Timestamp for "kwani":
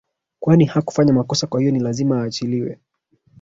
0.39-0.65